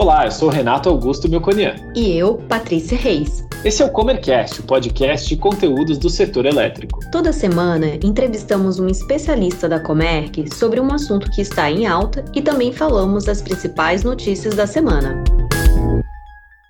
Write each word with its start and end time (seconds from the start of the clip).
Olá, 0.00 0.24
eu 0.24 0.30
sou 0.30 0.48
Renato 0.48 0.88
Augusto 0.88 1.28
Melconian. 1.28 1.76
E 1.94 2.16
eu, 2.16 2.38
Patrícia 2.48 2.96
Reis. 2.96 3.46
Esse 3.62 3.82
é 3.82 3.84
o 3.84 3.92
Comercast, 3.92 4.58
o 4.58 4.62
podcast 4.62 5.28
de 5.28 5.36
conteúdos 5.36 5.98
do 5.98 6.08
setor 6.08 6.46
elétrico. 6.46 7.00
Toda 7.12 7.34
semana 7.34 7.98
entrevistamos 8.02 8.78
um 8.78 8.86
especialista 8.86 9.68
da 9.68 9.78
Comerc 9.78 10.54
sobre 10.54 10.80
um 10.80 10.90
assunto 10.90 11.30
que 11.30 11.42
está 11.42 11.70
em 11.70 11.86
alta 11.86 12.24
e 12.34 12.40
também 12.40 12.72
falamos 12.72 13.26
das 13.26 13.42
principais 13.42 14.02
notícias 14.02 14.54
da 14.54 14.66
semana. 14.66 15.22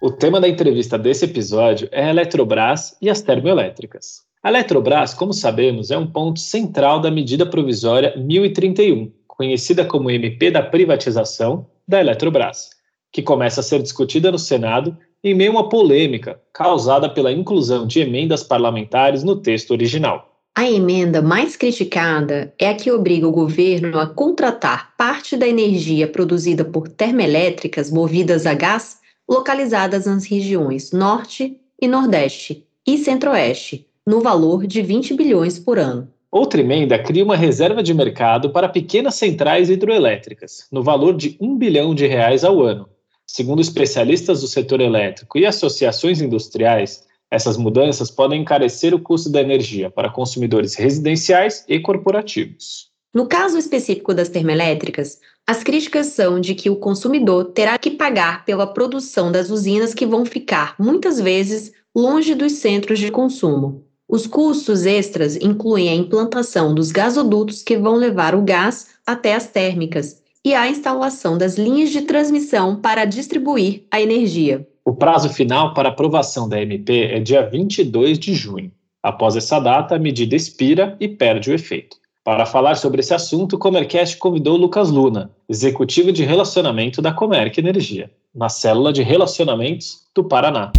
O 0.02 0.10
tema 0.10 0.40
da 0.40 0.48
entrevista 0.48 0.98
desse 0.98 1.26
episódio 1.26 1.88
é 1.92 2.06
a 2.06 2.10
Eletrobras 2.10 2.96
e 3.00 3.08
as 3.08 3.22
termoelétricas. 3.22 4.24
A 4.42 4.48
Eletrobras, 4.48 5.14
como 5.14 5.32
sabemos, 5.32 5.92
é 5.92 5.96
um 5.96 6.06
ponto 6.08 6.40
central 6.40 7.00
da 7.00 7.12
medida 7.12 7.46
provisória 7.46 8.12
1031, 8.16 9.12
conhecida 9.28 9.84
como 9.84 10.10
MP 10.10 10.50
da 10.50 10.64
privatização 10.64 11.68
da 11.86 12.00
Eletrobras 12.00 12.79
que 13.12 13.22
começa 13.22 13.60
a 13.60 13.64
ser 13.64 13.82
discutida 13.82 14.30
no 14.30 14.38
Senado 14.38 14.96
em 15.22 15.34
meio 15.34 15.50
a 15.50 15.54
uma 15.54 15.68
polêmica 15.68 16.40
causada 16.52 17.08
pela 17.08 17.32
inclusão 17.32 17.86
de 17.86 18.00
emendas 18.00 18.42
parlamentares 18.42 19.22
no 19.22 19.36
texto 19.36 19.72
original. 19.72 20.30
A 20.56 20.68
emenda 20.68 21.22
mais 21.22 21.56
criticada 21.56 22.52
é 22.58 22.68
a 22.68 22.74
que 22.74 22.90
obriga 22.90 23.26
o 23.26 23.32
governo 23.32 23.98
a 23.98 24.06
contratar 24.06 24.94
parte 24.96 25.36
da 25.36 25.46
energia 25.46 26.08
produzida 26.08 26.64
por 26.64 26.88
termoelétricas 26.88 27.90
movidas 27.90 28.46
a 28.46 28.54
gás 28.54 28.98
localizadas 29.28 30.06
nas 30.06 30.24
regiões 30.26 30.90
Norte 30.90 31.56
e 31.80 31.86
Nordeste 31.86 32.66
e 32.86 32.98
Centro-Oeste, 32.98 33.86
no 34.06 34.20
valor 34.20 34.66
de 34.66 34.82
20 34.82 35.14
bilhões 35.14 35.58
por 35.58 35.78
ano. 35.78 36.08
Outra 36.32 36.60
emenda 36.60 36.98
cria 36.98 37.24
uma 37.24 37.36
reserva 37.36 37.82
de 37.82 37.94
mercado 37.94 38.50
para 38.50 38.68
pequenas 38.68 39.14
centrais 39.14 39.70
hidroelétricas, 39.70 40.66
no 40.70 40.82
valor 40.82 41.16
de 41.16 41.36
1 41.40 41.56
bilhão 41.56 41.94
de 41.94 42.06
reais 42.06 42.44
ao 42.44 42.60
ano, 42.60 42.88
Segundo 43.32 43.60
especialistas 43.60 44.40
do 44.40 44.48
setor 44.48 44.80
elétrico 44.80 45.38
e 45.38 45.46
associações 45.46 46.20
industriais, 46.20 47.04
essas 47.30 47.56
mudanças 47.56 48.10
podem 48.10 48.42
encarecer 48.42 48.92
o 48.92 48.98
custo 48.98 49.30
da 49.30 49.40
energia 49.40 49.88
para 49.88 50.10
consumidores 50.10 50.74
residenciais 50.74 51.64
e 51.68 51.78
corporativos. 51.78 52.90
No 53.14 53.28
caso 53.28 53.56
específico 53.56 54.12
das 54.12 54.28
termoelétricas, 54.28 55.20
as 55.46 55.62
críticas 55.62 56.08
são 56.08 56.40
de 56.40 56.56
que 56.56 56.68
o 56.68 56.74
consumidor 56.74 57.52
terá 57.52 57.78
que 57.78 57.92
pagar 57.92 58.44
pela 58.44 58.66
produção 58.66 59.30
das 59.30 59.48
usinas 59.48 59.94
que 59.94 60.04
vão 60.04 60.26
ficar, 60.26 60.74
muitas 60.76 61.20
vezes, 61.20 61.70
longe 61.94 62.34
dos 62.34 62.54
centros 62.54 62.98
de 62.98 63.12
consumo. 63.12 63.86
Os 64.08 64.26
custos 64.26 64.86
extras 64.86 65.36
incluem 65.36 65.88
a 65.88 65.94
implantação 65.94 66.74
dos 66.74 66.90
gasodutos 66.90 67.62
que 67.62 67.78
vão 67.78 67.94
levar 67.94 68.34
o 68.34 68.42
gás 68.42 68.88
até 69.06 69.36
as 69.36 69.46
térmicas 69.46 70.19
e 70.44 70.54
a 70.54 70.68
instalação 70.68 71.36
das 71.36 71.58
linhas 71.58 71.90
de 71.90 72.02
transmissão 72.02 72.76
para 72.76 73.04
distribuir 73.04 73.84
a 73.90 74.00
energia. 74.00 74.66
O 74.84 74.94
prazo 74.94 75.28
final 75.28 75.74
para 75.74 75.90
aprovação 75.90 76.48
da 76.48 76.60
MP 76.60 77.04
é 77.12 77.20
dia 77.20 77.46
22 77.46 78.18
de 78.18 78.34
junho. 78.34 78.72
Após 79.02 79.36
essa 79.36 79.60
data, 79.60 79.94
a 79.94 79.98
medida 79.98 80.34
expira 80.34 80.96
e 80.98 81.08
perde 81.08 81.50
o 81.50 81.54
efeito. 81.54 81.96
Para 82.24 82.46
falar 82.46 82.76
sobre 82.76 83.00
esse 83.00 83.14
assunto, 83.14 83.56
o 83.56 83.58
Comercast 83.58 84.16
convidou 84.18 84.56
Lucas 84.56 84.90
Luna, 84.90 85.30
executivo 85.48 86.12
de 86.12 86.22
relacionamento 86.22 87.00
da 87.00 87.12
Comerc 87.12 87.58
Energia, 87.58 88.10
na 88.34 88.48
célula 88.48 88.92
de 88.92 89.02
relacionamentos 89.02 90.02
do 90.14 90.24
Paraná. 90.24 90.72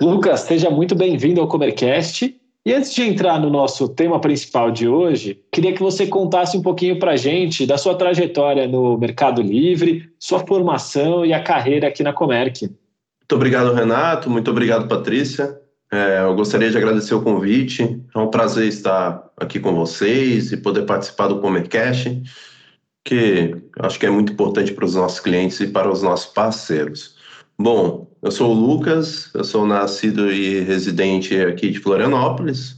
Lucas, 0.00 0.40
seja 0.40 0.70
muito 0.70 0.94
bem-vindo 0.94 1.40
ao 1.40 1.48
Comercast 1.48 2.34
e 2.66 2.72
antes 2.72 2.94
de 2.94 3.02
entrar 3.02 3.38
no 3.38 3.50
nosso 3.50 3.88
tema 3.88 4.18
principal 4.18 4.70
de 4.70 4.88
hoje, 4.88 5.38
queria 5.52 5.74
que 5.74 5.82
você 5.82 6.06
contasse 6.06 6.56
um 6.56 6.62
pouquinho 6.62 6.98
para 6.98 7.14
gente 7.14 7.66
da 7.66 7.76
sua 7.76 7.94
trajetória 7.94 8.66
no 8.66 8.96
Mercado 8.96 9.42
Livre, 9.42 10.10
sua 10.18 10.38
formação 10.40 11.26
e 11.26 11.32
a 11.34 11.42
carreira 11.42 11.88
aqui 11.88 12.02
na 12.02 12.12
Comerc. 12.12 12.62
Muito 12.62 13.34
obrigado, 13.34 13.74
Renato. 13.74 14.30
Muito 14.30 14.50
obrigado, 14.50 14.88
Patrícia. 14.88 15.60
É, 15.92 16.22
eu 16.22 16.34
gostaria 16.34 16.70
de 16.70 16.76
agradecer 16.76 17.14
o 17.14 17.22
convite. 17.22 18.00
É 18.14 18.18
um 18.18 18.28
prazer 18.28 18.66
estar 18.66 19.30
aqui 19.36 19.60
com 19.60 19.74
vocês 19.74 20.50
e 20.50 20.56
poder 20.56 20.86
participar 20.86 21.28
do 21.28 21.40
Comercast, 21.40 22.22
que 23.04 23.56
acho 23.78 23.98
que 23.98 24.06
é 24.06 24.10
muito 24.10 24.32
importante 24.32 24.72
para 24.72 24.84
os 24.86 24.94
nossos 24.94 25.20
clientes 25.20 25.60
e 25.60 25.66
para 25.66 25.90
os 25.90 26.02
nossos 26.02 26.32
parceiros. 26.32 27.13
Bom, 27.58 28.10
eu 28.20 28.30
sou 28.32 28.50
o 28.50 28.54
Lucas, 28.54 29.30
eu 29.32 29.44
sou 29.44 29.66
nascido 29.66 30.30
e 30.30 30.60
residente 30.60 31.38
aqui 31.40 31.70
de 31.70 31.78
Florianópolis. 31.78 32.76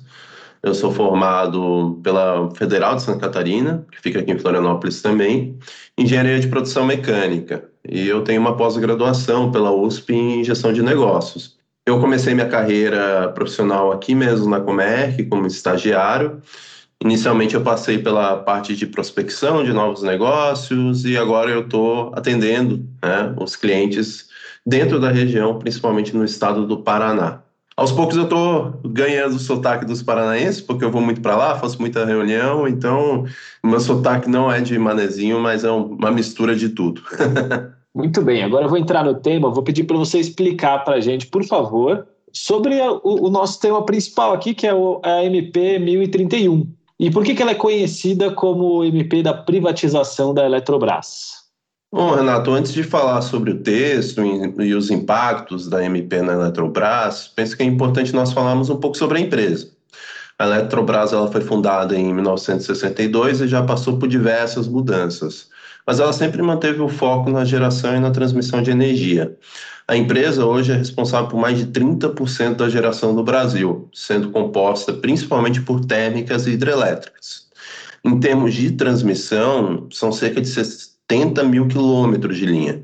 Eu 0.62 0.74
sou 0.74 0.90
formado 0.92 1.98
pela 2.02 2.50
Federal 2.54 2.96
de 2.96 3.02
Santa 3.02 3.20
Catarina, 3.20 3.86
que 3.90 4.00
fica 4.00 4.20
aqui 4.20 4.32
em 4.32 4.38
Florianópolis 4.38 5.00
também, 5.00 5.58
engenharia 5.96 6.38
de 6.40 6.48
produção 6.48 6.84
mecânica. 6.84 7.70
E 7.88 8.06
eu 8.06 8.22
tenho 8.22 8.40
uma 8.40 8.56
pós-graduação 8.56 9.50
pela 9.50 9.70
USP 9.72 10.14
em 10.14 10.44
gestão 10.44 10.72
de 10.72 10.82
negócios. 10.82 11.56
Eu 11.86 12.00
comecei 12.00 12.34
minha 12.34 12.48
carreira 12.48 13.28
profissional 13.28 13.92
aqui 13.92 14.14
mesmo 14.14 14.50
na 14.50 14.60
Comerc, 14.60 15.24
como 15.26 15.46
estagiário. 15.46 16.42
Inicialmente 17.02 17.54
eu 17.54 17.62
passei 17.62 17.98
pela 17.98 18.38
parte 18.38 18.74
de 18.74 18.86
prospecção 18.86 19.62
de 19.62 19.72
novos 19.72 20.02
negócios 20.02 21.04
e 21.04 21.16
agora 21.16 21.50
eu 21.50 21.60
estou 21.60 22.12
atendendo 22.14 22.84
né, 23.02 23.34
os 23.38 23.54
clientes 23.54 24.26
dentro 24.66 24.98
da 24.98 25.10
região, 25.10 25.58
principalmente 25.58 26.14
no 26.16 26.24
estado 26.24 26.66
do 26.66 26.78
Paraná. 26.78 27.42
Aos 27.76 27.92
poucos 27.92 28.16
eu 28.16 28.24
estou 28.24 28.80
ganhando 28.86 29.36
o 29.36 29.38
sotaque 29.38 29.84
dos 29.84 30.02
paranaenses, 30.02 30.62
porque 30.62 30.82
eu 30.82 30.90
vou 30.90 31.02
muito 31.02 31.20
para 31.20 31.36
lá, 31.36 31.58
faço 31.58 31.78
muita 31.78 32.06
reunião, 32.06 32.66
então 32.66 33.26
meu 33.62 33.78
sotaque 33.78 34.30
não 34.30 34.50
é 34.50 34.62
de 34.62 34.78
manezinho, 34.78 35.38
mas 35.38 35.62
é 35.62 35.70
uma 35.70 36.10
mistura 36.10 36.56
de 36.56 36.70
tudo. 36.70 37.02
muito 37.94 38.22
bem, 38.22 38.42
agora 38.42 38.64
eu 38.64 38.70
vou 38.70 38.78
entrar 38.78 39.04
no 39.04 39.14
tema, 39.14 39.50
vou 39.50 39.62
pedir 39.62 39.84
para 39.84 39.98
você 39.98 40.18
explicar 40.18 40.84
para 40.84 40.96
a 40.96 41.00
gente, 41.00 41.26
por 41.26 41.44
favor, 41.44 42.06
sobre 42.32 42.80
o, 42.80 43.26
o, 43.26 43.30
nosso 43.30 43.60
tema 43.60 43.84
principal 43.84 44.32
aqui, 44.32 44.54
que 44.54 44.66
é 44.66 44.74
o, 44.74 44.98
a 45.04 45.22
MP 45.24 45.78
1031. 45.78 46.66
E 46.98 47.10
por 47.10 47.24
que, 47.24 47.34
que 47.34 47.42
ela 47.42 47.50
é 47.50 47.54
conhecida 47.54 48.30
como 48.30 48.82
MP 48.84 49.22
da 49.22 49.34
privatização 49.34 50.32
da 50.32 50.46
Eletrobras? 50.46 51.35
Bom, 51.96 52.14
Renato, 52.14 52.50
antes 52.50 52.74
de 52.74 52.82
falar 52.82 53.22
sobre 53.22 53.52
o 53.52 53.58
texto 53.62 54.20
e, 54.22 54.74
os 54.74 54.90
impactos 54.90 55.66
da 55.66 55.82
MP 55.82 56.20
na 56.20 56.34
Eletrobras, 56.34 57.26
penso 57.26 57.56
que 57.56 57.62
é 57.62 57.66
importante 57.66 58.14
nós 58.14 58.34
falarmos 58.34 58.68
um 58.68 58.76
pouco 58.76 58.98
sobre 58.98 59.16
a 59.16 59.20
empresa. 59.22 59.70
A 60.38 60.44
Eletrobras 60.44 61.14
ela 61.14 61.32
foi 61.32 61.40
fundada 61.40 61.96
em 61.96 62.12
1962 62.12 63.40
e 63.40 63.48
já 63.48 63.62
passou 63.62 63.98
por 63.98 64.10
diversas 64.10 64.68
mudanças, 64.68 65.48
mas 65.86 65.98
ela 65.98 66.12
sempre 66.12 66.42
manteve 66.42 66.82
o 66.82 66.88
foco 66.90 67.30
na 67.30 67.46
geração 67.46 67.96
e 67.96 67.98
na 67.98 68.10
transmissão 68.10 68.60
de 68.60 68.70
energia. 68.70 69.34
A 69.88 69.96
empresa 69.96 70.44
hoje 70.44 70.72
é 70.72 70.76
responsável 70.76 71.30
por 71.30 71.40
mais 71.40 71.56
de 71.56 71.64
30% 71.68 72.56
da 72.56 72.68
geração 72.68 73.14
do 73.14 73.24
Brasil, 73.24 73.88
sendo 73.94 74.30
composta 74.30 74.92
principalmente 74.92 75.62
por 75.62 75.82
térmicas 75.86 76.46
e 76.46 76.50
hidrelétricas. 76.50 77.46
Em 78.04 78.20
termos 78.20 78.52
de 78.52 78.72
transmissão, 78.72 79.88
são 79.90 80.12
cerca 80.12 80.42
de 80.42 80.48
70 81.10 81.44
mil 81.44 81.68
quilômetros 81.68 82.36
de 82.36 82.46
linha, 82.46 82.82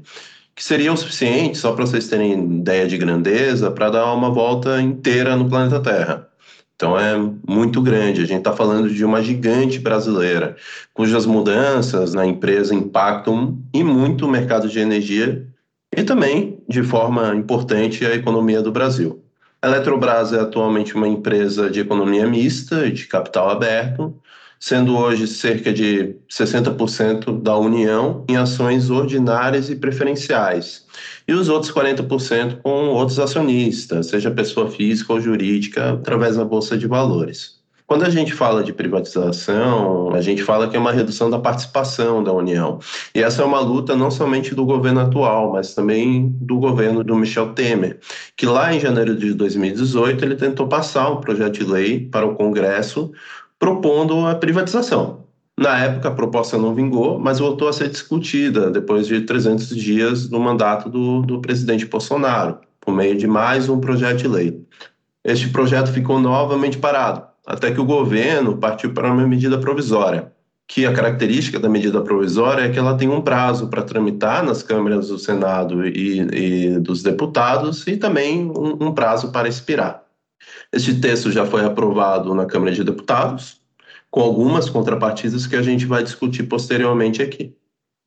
que 0.55 0.63
seria 0.65 0.93
o 0.93 0.97
suficiente, 0.97 1.59
só 1.59 1.73
para 1.73 1.87
vocês 1.87 2.09
terem 2.09 2.33
ideia 2.59 2.87
de 2.87 2.97
grandeza, 2.97 3.71
para 3.71 3.91
dar 3.91 4.13
uma 4.13 4.31
volta 4.31 4.81
inteira 4.81 5.37
no 5.37 5.49
planeta 5.49 5.81
Terra. 5.81 6.29
Então 6.77 6.99
é 6.99 7.17
muito 7.47 7.81
grande. 7.81 8.23
A 8.23 8.27
gente 8.27 8.39
está 8.39 8.53
falando 8.53 8.91
de 8.91 9.05
uma 9.05 9.23
gigante 9.23 9.79
brasileira, 9.79 10.57
cujas 10.93 11.27
mudanças 11.27 12.13
na 12.13 12.27
empresa 12.27 12.75
impactam 12.75 13.59
e 13.73 13.85
muito 13.85 14.27
o 14.27 14.31
mercado 14.31 14.69
de 14.69 14.79
energia 14.81 15.47
e 15.97 16.03
também, 16.03 16.59
de 16.69 16.83
forma 16.83 17.35
importante, 17.37 18.05
a 18.05 18.15
economia 18.15 18.63
do 18.63 18.73
Brasil. 18.73 19.23
A 19.61 19.69
Eletrobras 19.69 20.33
é 20.33 20.41
atualmente 20.41 20.95
uma 20.95 21.07
empresa 21.07 21.71
de 21.71 21.81
economia 21.81 22.27
mista 22.27 22.91
de 22.91 23.07
capital 23.07 23.51
aberto, 23.51 24.15
sendo 24.63 24.97
hoje 24.97 25.27
cerca 25.27 25.73
de 25.73 26.15
60% 26.31 27.43
da 27.43 27.59
União 27.59 28.25
em 28.29 28.37
ações 28.37 28.91
ordinárias 28.91 29.69
e 29.69 29.75
preferenciais, 29.75 30.87
e 31.27 31.33
os 31.33 31.49
outros 31.49 31.73
40% 31.73 32.61
com 32.63 32.91
outros 32.91 33.19
acionistas, 33.19 34.07
seja 34.07 34.31
pessoa 34.31 34.71
física 34.71 35.15
ou 35.15 35.21
jurídica, 35.21 35.95
através 35.95 36.37
da 36.37 36.45
Bolsa 36.45 36.79
de 36.79 36.87
Valores. 36.87 37.61
Quando 37.89 38.05
a 38.05 38.09
gente 38.09 38.33
fala 38.33 38.63
de 38.63 38.73
privatização, 38.73 40.15
a 40.15 40.21
gente 40.23 40.43
fala 40.43 40.69
que 40.69 40.77
é 40.77 40.79
uma 40.79 40.93
redução 40.93 41.29
da 41.29 41.39
participação 41.39 42.23
da 42.23 42.33
União. 42.33 42.79
E 43.15 43.23
essa 43.23 43.43
é 43.43 43.45
uma 43.45 43.61
luta 43.61 43.95
não 43.95 44.11
somente 44.11 44.55
do 44.55 44.65
governo 44.65 45.01
atual, 45.01 45.53
mas 45.53 45.75
também 45.75 46.35
do 46.41 46.59
governo 46.59 47.05
do 47.05 47.15
Michel 47.17 47.53
Temer, 47.53 47.99
que 48.35 48.47
lá 48.47 48.73
em 48.73 48.81
janeiro 48.81 49.15
de 49.15 49.35
2018 49.35 50.25
ele 50.25 50.37
tentou 50.37 50.69
passar 50.69 51.11
um 51.11 51.21
projeto 51.21 51.59
de 51.59 51.65
lei 51.65 52.09
para 52.09 52.25
o 52.25 52.35
Congresso 52.35 53.13
propondo 53.63 54.27
a 54.27 54.35
privatização. 54.35 55.23
Na 55.57 55.79
época, 55.79 56.09
a 56.09 56.11
proposta 56.11 56.59
não 56.59 56.75
vingou, 56.75 57.21
mas 57.21 57.39
voltou 57.39 57.69
a 57.69 57.73
ser 57.73 57.89
discutida 57.91 58.69
depois 58.69 59.07
de 59.07 59.21
300 59.21 59.69
dias 59.69 60.29
no 60.29 60.41
mandato 60.41 60.89
do, 60.89 61.23
do 61.23 61.41
presidente 61.41 61.87
Bolsonaro, 61.87 62.59
por 62.81 62.93
meio 62.93 63.17
de 63.17 63.29
mais 63.29 63.69
um 63.69 63.79
projeto 63.79 64.19
de 64.19 64.27
lei. 64.27 64.61
Este 65.23 65.49
projeto 65.49 65.93
ficou 65.93 66.19
novamente 66.19 66.77
parado, 66.77 67.23
até 67.47 67.71
que 67.71 67.81
o 67.81 67.85
governo 67.85 68.57
partiu 68.57 68.93
para 68.93 69.13
uma 69.13 69.29
medida 69.29 69.57
provisória, 69.57 70.33
que 70.67 70.85
a 70.85 70.93
característica 70.93 71.61
da 71.61 71.69
medida 71.69 72.01
provisória 72.01 72.63
é 72.63 72.69
que 72.69 72.81
ela 72.81 72.97
tem 72.97 73.09
um 73.09 73.21
prazo 73.21 73.69
para 73.69 73.85
tramitar 73.85 74.45
nas 74.45 74.65
câmaras 74.65 75.07
do 75.07 75.21
Senado 75.21 75.87
e, 75.87 76.19
e 76.19 76.81
dos 76.81 77.01
deputados 77.01 77.87
e 77.87 77.97
também 77.97 78.45
um, 78.45 78.89
um 78.89 78.93
prazo 78.93 79.31
para 79.31 79.47
expirar. 79.47 80.02
Este 80.73 80.95
texto 80.95 81.31
já 81.31 81.45
foi 81.45 81.65
aprovado 81.65 82.35
na 82.35 82.47
Câmara 82.47 82.73
de 82.73 82.85
Deputados, 82.85 83.61
com 84.11 84.21
algumas 84.21 84.69
contrapartidas 84.69 85.47
que 85.47 85.57
a 85.57 85.63
gente 85.63 85.87
vai 85.87 86.03
discutir 86.03 86.45
posteriormente 86.45 87.23
aqui. 87.23 87.55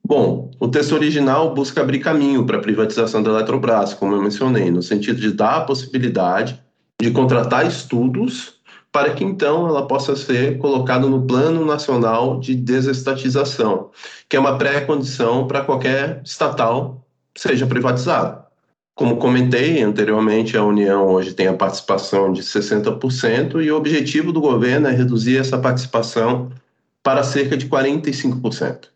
Bom, 0.07 0.51
o 0.59 0.67
texto 0.67 0.93
original 0.93 1.55
busca 1.55 1.81
abrir 1.81 1.99
caminho 1.99 2.45
para 2.45 2.57
a 2.57 2.61
privatização 2.61 3.23
da 3.23 3.31
Eletrobras, 3.31 3.93
como 3.95 4.13
eu 4.13 4.21
mencionei, 4.21 4.69
no 4.69 4.83
sentido 4.83 5.19
de 5.19 5.31
dar 5.31 5.55
a 5.57 5.61
possibilidade 5.61 6.61
de 7.01 7.09
contratar 7.09 7.65
estudos 7.65 8.55
para 8.91 9.13
que 9.13 9.23
então 9.23 9.67
ela 9.67 9.87
possa 9.87 10.15
ser 10.15 10.57
colocada 10.59 11.05
no 11.07 11.25
Plano 11.25 11.65
Nacional 11.65 12.39
de 12.39 12.55
Desestatização, 12.55 13.89
que 14.29 14.37
é 14.37 14.39
uma 14.39 14.57
pré-condição 14.57 15.47
para 15.47 15.61
qualquer 15.61 16.21
estatal 16.23 17.05
seja 17.35 17.67
privatizada. 17.67 18.44
Como 18.95 19.17
comentei 19.17 19.83
anteriormente, 19.83 20.55
a 20.55 20.63
União 20.63 21.07
hoje 21.07 21.33
tem 21.33 21.47
a 21.47 21.53
participação 21.53 22.31
de 22.31 22.41
60% 22.41 23.61
e 23.61 23.69
o 23.69 23.75
objetivo 23.75 24.31
do 24.31 24.39
governo 24.39 24.87
é 24.87 24.91
reduzir 24.91 25.37
essa 25.37 25.57
participação 25.57 26.49
para 27.03 27.21
cerca 27.21 27.57
de 27.57 27.67
45%. 27.67 28.87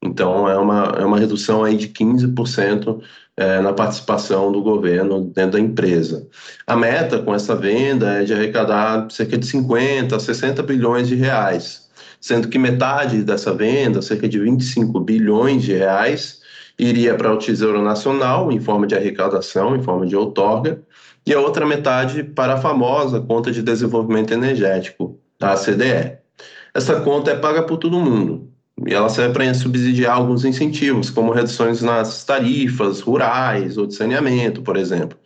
Então, 0.00 0.48
é 0.48 0.56
uma, 0.56 0.94
é 0.96 1.04
uma 1.04 1.18
redução 1.18 1.64
aí 1.64 1.76
de 1.76 1.88
15% 1.88 3.02
é, 3.36 3.60
na 3.60 3.72
participação 3.72 4.52
do 4.52 4.62
governo 4.62 5.24
dentro 5.24 5.52
da 5.52 5.60
empresa. 5.60 6.28
A 6.64 6.76
meta 6.76 7.18
com 7.18 7.34
essa 7.34 7.56
venda 7.56 8.22
é 8.22 8.24
de 8.24 8.32
arrecadar 8.32 9.10
cerca 9.10 9.36
de 9.36 9.44
50 9.44 10.14
a 10.14 10.20
60 10.20 10.62
bilhões 10.62 11.08
de 11.08 11.16
reais, 11.16 11.88
sendo 12.20 12.46
que 12.46 12.60
metade 12.60 13.24
dessa 13.24 13.52
venda, 13.52 14.00
cerca 14.02 14.28
de 14.28 14.38
25 14.38 15.00
bilhões 15.00 15.64
de 15.64 15.72
reais, 15.72 16.42
iria 16.78 17.14
para 17.14 17.32
o 17.32 17.38
Tesouro 17.38 17.82
Nacional, 17.82 18.52
em 18.52 18.60
forma 18.60 18.86
de 18.86 18.94
arrecadação, 18.94 19.74
em 19.74 19.82
forma 19.82 20.06
de 20.06 20.14
outorga, 20.14 20.80
e 21.26 21.34
a 21.34 21.40
outra 21.40 21.66
metade 21.66 22.22
para 22.22 22.54
a 22.54 22.58
famosa 22.58 23.20
Conta 23.20 23.50
de 23.50 23.62
Desenvolvimento 23.62 24.32
Energético, 24.32 25.18
a 25.40 25.54
CDE. 25.54 26.18
Essa 26.72 27.00
conta 27.00 27.32
é 27.32 27.36
paga 27.36 27.62
por 27.62 27.78
todo 27.78 27.98
mundo, 27.98 28.48
e 28.86 28.94
ela 28.94 29.08
serve 29.08 29.34
para 29.34 29.54
subsidiar 29.54 30.14
alguns 30.14 30.44
incentivos, 30.44 31.10
como 31.10 31.32
reduções 31.32 31.82
nas 31.82 32.24
tarifas 32.24 33.00
rurais 33.00 33.76
ou 33.76 33.86
de 33.86 33.94
saneamento, 33.94 34.62
por 34.62 34.76
exemplo, 34.76 35.18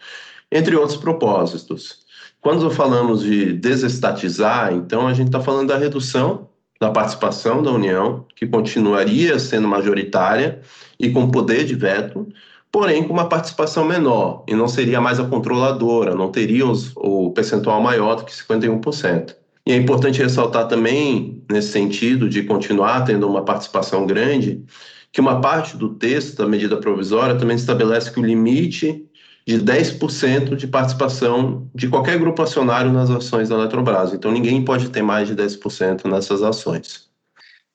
entre 0.50 0.74
outros 0.74 0.96
propósitos. 0.96 2.00
Quando 2.40 2.70
falamos 2.70 3.22
de 3.22 3.52
desestatizar, 3.52 4.72
então 4.72 5.06
a 5.06 5.12
gente 5.12 5.28
está 5.28 5.40
falando 5.40 5.68
da 5.68 5.78
redução 5.78 6.48
da 6.82 6.90
participação 6.90 7.62
da 7.62 7.70
União, 7.70 8.26
que 8.34 8.44
continuaria 8.44 9.38
sendo 9.38 9.68
majoritária 9.68 10.60
e 10.98 11.10
com 11.10 11.30
poder 11.30 11.64
de 11.64 11.76
veto, 11.76 12.26
porém 12.72 13.04
com 13.04 13.12
uma 13.12 13.28
participação 13.28 13.84
menor, 13.84 14.42
e 14.48 14.54
não 14.56 14.66
seria 14.66 15.00
mais 15.00 15.20
a 15.20 15.24
controladora, 15.24 16.12
não 16.12 16.32
teria 16.32 16.66
os, 16.66 16.90
o 16.96 17.30
percentual 17.30 17.80
maior 17.80 18.16
do 18.16 18.24
que 18.24 18.32
51%. 18.32 19.36
E 19.64 19.70
é 19.70 19.76
importante 19.76 20.20
ressaltar 20.20 20.66
também, 20.66 21.40
nesse 21.48 21.70
sentido, 21.70 22.28
de 22.28 22.42
continuar 22.42 23.02
tendo 23.04 23.28
uma 23.28 23.44
participação 23.44 24.04
grande, 24.04 24.64
que 25.12 25.20
uma 25.20 25.40
parte 25.40 25.76
do 25.76 25.90
texto 25.90 26.38
da 26.38 26.48
medida 26.48 26.78
provisória 26.78 27.36
também 27.36 27.54
estabelece 27.54 28.10
que 28.10 28.18
o 28.18 28.26
limite 28.26 29.06
de 29.46 29.58
10% 29.60 30.56
de 30.56 30.66
participação 30.66 31.68
de 31.74 31.88
qualquer 31.88 32.18
grupo 32.18 32.42
acionário 32.42 32.92
nas 32.92 33.10
ações 33.10 33.48
da 33.48 33.56
Eletrobras. 33.56 34.12
Então, 34.12 34.30
ninguém 34.30 34.64
pode 34.64 34.88
ter 34.90 35.02
mais 35.02 35.28
de 35.28 35.34
10% 35.34 36.04
nessas 36.04 36.42
ações. 36.42 37.10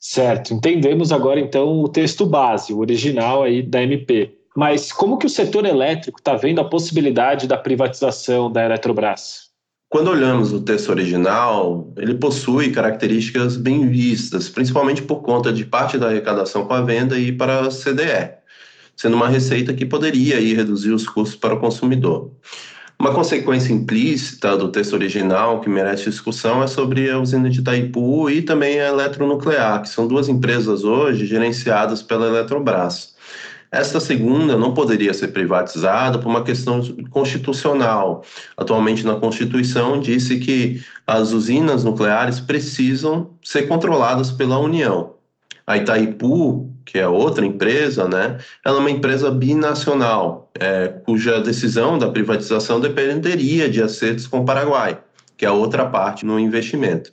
Certo, 0.00 0.54
entendemos 0.54 1.10
agora 1.10 1.40
então 1.40 1.80
o 1.80 1.88
texto 1.88 2.24
base, 2.24 2.72
o 2.72 2.78
original 2.78 3.42
aí 3.42 3.62
da 3.62 3.82
MP. 3.82 4.38
Mas 4.56 4.92
como 4.92 5.18
que 5.18 5.26
o 5.26 5.30
setor 5.30 5.66
elétrico 5.66 6.18
está 6.18 6.34
vendo 6.34 6.60
a 6.60 6.64
possibilidade 6.64 7.46
da 7.46 7.56
privatização 7.56 8.50
da 8.50 8.64
Eletrobras? 8.64 9.48
Quando 9.90 10.10
olhamos 10.10 10.52
o 10.52 10.60
texto 10.60 10.90
original, 10.90 11.92
ele 11.96 12.14
possui 12.14 12.70
características 12.70 13.56
bem 13.56 13.88
vistas, 13.88 14.48
principalmente 14.48 15.00
por 15.00 15.22
conta 15.22 15.50
de 15.52 15.64
parte 15.64 15.96
da 15.96 16.08
arrecadação 16.08 16.66
com 16.66 16.74
a 16.74 16.82
venda 16.82 17.18
e 17.18 17.32
para 17.32 17.60
a 17.60 17.68
CDE, 17.70 18.37
sendo 18.98 19.14
uma 19.14 19.28
receita 19.28 19.72
que 19.72 19.86
poderia 19.86 20.38
aí, 20.38 20.52
reduzir 20.52 20.90
os 20.90 21.08
custos 21.08 21.36
para 21.36 21.54
o 21.54 21.60
consumidor. 21.60 22.32
Uma 22.98 23.14
consequência 23.14 23.72
implícita 23.72 24.56
do 24.56 24.72
texto 24.72 24.94
original 24.94 25.60
que 25.60 25.70
merece 25.70 26.10
discussão 26.10 26.64
é 26.64 26.66
sobre 26.66 27.08
a 27.08 27.16
usina 27.16 27.48
de 27.48 27.60
Itaipu 27.60 28.28
e 28.28 28.42
também 28.42 28.80
a 28.80 28.88
Eletronuclear, 28.88 29.82
que 29.82 29.88
são 29.88 30.08
duas 30.08 30.28
empresas 30.28 30.82
hoje 30.82 31.24
gerenciadas 31.26 32.02
pela 32.02 32.26
Eletrobras. 32.26 33.14
Esta 33.70 34.00
segunda 34.00 34.56
não 34.56 34.74
poderia 34.74 35.14
ser 35.14 35.28
privatizada 35.28 36.18
por 36.18 36.28
uma 36.28 36.42
questão 36.42 36.80
constitucional. 37.10 38.24
Atualmente, 38.56 39.06
na 39.06 39.14
Constituição, 39.14 40.00
disse 40.00 40.40
que 40.40 40.82
as 41.06 41.30
usinas 41.30 41.84
nucleares 41.84 42.40
precisam 42.40 43.30
ser 43.44 43.68
controladas 43.68 44.32
pela 44.32 44.58
União. 44.58 45.14
A 45.64 45.76
Itaipu, 45.76 46.72
que 46.88 46.98
é 46.98 47.06
outra 47.06 47.44
empresa, 47.44 48.08
né, 48.08 48.38
ela 48.64 48.78
é 48.78 48.80
uma 48.80 48.90
empresa 48.90 49.30
binacional, 49.30 50.50
é, 50.58 50.88
cuja 51.04 51.38
decisão 51.38 51.98
da 51.98 52.08
privatização 52.08 52.80
dependeria 52.80 53.68
de 53.68 53.82
acertos 53.82 54.26
com 54.26 54.38
o 54.38 54.44
Paraguai, 54.46 54.98
que 55.36 55.44
é 55.44 55.50
outra 55.50 55.84
parte 55.84 56.24
no 56.24 56.40
investimento. 56.40 57.12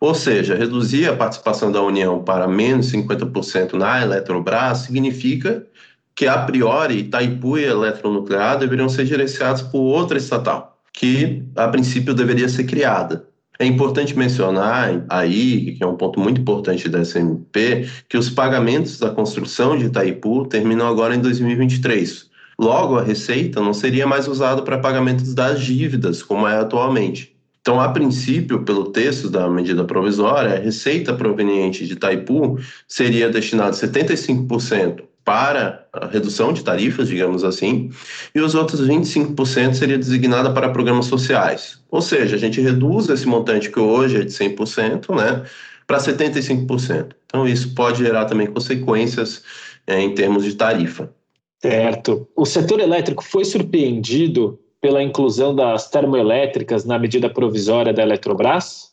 Ou 0.00 0.14
seja, 0.14 0.54
reduzir 0.54 1.06
a 1.06 1.14
participação 1.14 1.70
da 1.70 1.82
União 1.82 2.24
para 2.24 2.48
menos 2.48 2.90
50% 2.90 3.74
na 3.74 4.00
Eletrobras 4.00 4.78
significa 4.78 5.66
que 6.14 6.26
a 6.26 6.38
priori 6.38 7.00
Itaipu 7.00 7.58
e 7.58 7.64
Eletronuclear 7.64 8.58
deveriam 8.58 8.88
ser 8.88 9.04
gerenciados 9.04 9.60
por 9.60 9.80
outra 9.80 10.16
estatal, 10.16 10.78
que 10.94 11.44
a 11.54 11.68
princípio 11.68 12.14
deveria 12.14 12.48
ser 12.48 12.64
criada. 12.64 13.28
É 13.60 13.66
importante 13.66 14.16
mencionar 14.16 15.04
aí, 15.06 15.74
que 15.76 15.84
é 15.84 15.86
um 15.86 15.94
ponto 15.94 16.18
muito 16.18 16.40
importante 16.40 16.88
da 16.88 17.04
SMP, 17.04 17.86
que 18.08 18.16
os 18.16 18.30
pagamentos 18.30 18.98
da 18.98 19.10
construção 19.10 19.76
de 19.76 19.84
Itaipu 19.84 20.46
terminam 20.46 20.88
agora 20.88 21.14
em 21.14 21.20
2023. 21.20 22.30
Logo, 22.58 22.96
a 22.96 23.02
receita 23.02 23.60
não 23.60 23.74
seria 23.74 24.06
mais 24.06 24.26
usada 24.26 24.62
para 24.62 24.78
pagamentos 24.78 25.34
das 25.34 25.60
dívidas, 25.60 26.22
como 26.22 26.48
é 26.48 26.56
atualmente. 26.56 27.36
Então, 27.60 27.78
a 27.78 27.90
princípio, 27.90 28.64
pelo 28.64 28.92
texto 28.92 29.28
da 29.28 29.46
medida 29.46 29.84
provisória, 29.84 30.54
a 30.54 30.58
receita 30.58 31.12
proveniente 31.12 31.86
de 31.86 31.92
Itaipu 31.92 32.58
seria 32.88 33.28
destinada 33.28 33.72
75% 33.72 35.09
para 35.30 35.86
a 35.92 36.06
redução 36.08 36.52
de 36.52 36.64
tarifas, 36.64 37.06
digamos 37.06 37.44
assim, 37.44 37.88
e 38.34 38.40
os 38.40 38.56
outros 38.56 38.80
25% 38.80 39.74
seria 39.74 39.96
designada 39.96 40.52
para 40.52 40.70
programas 40.70 41.06
sociais. 41.06 41.80
Ou 41.88 42.02
seja, 42.02 42.34
a 42.34 42.38
gente 42.38 42.60
reduz 42.60 43.08
esse 43.08 43.28
montante 43.28 43.70
que 43.70 43.78
hoje 43.78 44.16
é 44.16 44.24
de 44.24 44.32
100%, 44.32 45.14
né, 45.14 45.44
para 45.86 45.98
75%. 45.98 47.12
Então, 47.26 47.46
isso 47.46 47.72
pode 47.76 47.98
gerar 47.98 48.24
também 48.24 48.48
consequências 48.48 49.44
é, 49.86 50.00
em 50.00 50.12
termos 50.16 50.44
de 50.44 50.56
tarifa. 50.56 51.14
Certo. 51.62 52.28
O 52.34 52.44
setor 52.44 52.80
elétrico 52.80 53.22
foi 53.22 53.44
surpreendido 53.44 54.58
pela 54.80 55.00
inclusão 55.00 55.54
das 55.54 55.88
termoelétricas 55.88 56.84
na 56.84 56.98
medida 56.98 57.30
provisória 57.30 57.92
da 57.92 58.02
Eletrobras? 58.02 58.89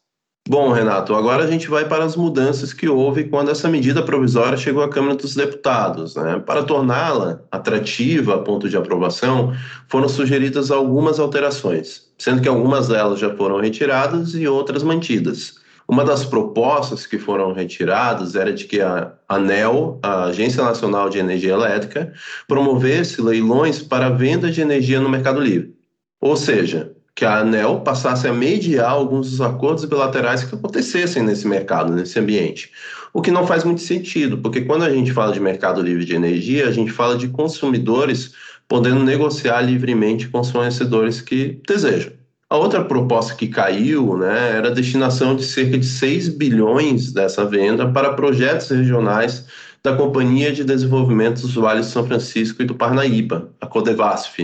Bom, 0.50 0.72
Renato, 0.72 1.14
agora 1.14 1.44
a 1.44 1.48
gente 1.48 1.68
vai 1.68 1.84
para 1.84 2.06
as 2.06 2.16
mudanças 2.16 2.72
que 2.72 2.88
houve 2.88 3.26
quando 3.26 3.52
essa 3.52 3.68
medida 3.68 4.02
provisória 4.02 4.58
chegou 4.58 4.82
à 4.82 4.90
Câmara 4.90 5.16
dos 5.16 5.36
Deputados. 5.36 6.16
Né? 6.16 6.42
Para 6.46 6.64
torná-la 6.64 7.42
atrativa 7.52 8.36
a 8.36 8.38
ponto 8.38 8.70
de 8.70 8.78
aprovação, 8.78 9.54
foram 9.90 10.08
sugeridas 10.08 10.72
algumas 10.72 11.20
alterações, 11.20 12.08
sendo 12.18 12.42
que 12.42 12.48
algumas 12.48 12.88
delas 12.88 13.20
já 13.20 13.36
foram 13.36 13.60
retiradas 13.60 14.36
e 14.36 14.48
outras 14.48 14.84
mantidas. 14.84 15.56
Uma 15.86 16.06
das 16.06 16.24
propostas 16.24 17.06
que 17.06 17.18
foram 17.18 17.52
retiradas 17.52 18.34
era 18.34 18.54
de 18.54 18.64
que 18.64 18.80
a 18.80 19.12
ANEL, 19.28 20.00
a 20.02 20.26
Agência 20.26 20.64
Nacional 20.64 21.10
de 21.10 21.20
Energia 21.20 21.54
Elétrica, 21.54 22.14
promovesse 22.48 23.22
leilões 23.22 23.82
para 23.82 24.10
venda 24.10 24.50
de 24.50 24.62
energia 24.62 25.02
no 25.02 25.10
Mercado 25.10 25.42
Livre. 25.42 25.76
Ou 26.22 26.38
seja, 26.38 26.94
que 27.18 27.26
a 27.26 27.40
ANEL 27.40 27.80
passasse 27.80 28.28
a 28.28 28.32
mediar 28.32 28.92
alguns 28.92 29.32
dos 29.32 29.42
acordos 29.42 29.84
bilaterais 29.86 30.44
que 30.44 30.54
acontecessem 30.54 31.24
nesse 31.24 31.48
mercado, 31.48 31.92
nesse 31.92 32.20
ambiente. 32.20 32.72
O 33.12 33.24
que 33.24 33.32
não 33.32 33.48
faz 33.48 33.64
muito 33.64 33.82
sentido, 33.82 34.38
porque 34.38 34.62
quando 34.62 34.84
a 34.84 34.90
gente 34.92 35.12
fala 35.12 35.34
de 35.34 35.40
mercado 35.40 35.82
livre 35.82 36.06
de 36.06 36.14
energia, 36.14 36.68
a 36.68 36.72
gente 36.72 36.92
fala 36.92 37.18
de 37.18 37.28
consumidores 37.30 38.34
podendo 38.68 39.04
negociar 39.04 39.62
livremente 39.62 40.28
com 40.28 40.42
os 40.42 40.52
fornecedores 40.52 41.20
que 41.20 41.60
desejam. 41.68 42.12
A 42.52 42.56
outra 42.56 42.86
proposta 42.86 43.34
que 43.34 43.48
caiu 43.48 44.16
né, 44.16 44.52
era 44.56 44.68
a 44.68 44.74
destinação 44.74 45.36
de 45.36 45.44
cerca 45.44 45.76
de 45.76 45.88
6 45.88 46.30
bilhões 46.30 47.12
dessa 47.12 47.44
venda 47.44 47.92
para 47.92 48.14
projetos 48.14 48.70
regionais 48.70 49.48
da 49.84 49.96
Companhia 49.96 50.52
de 50.52 50.64
Desenvolvimento 50.64 51.42
dos 51.42 51.56
Vales 51.56 51.88
de 51.88 51.94
São 51.94 52.06
Francisco 52.06 52.62
e 52.62 52.66
do 52.66 52.76
Parnaíba, 52.76 53.50
a 53.60 53.66
Codevasf 53.66 54.38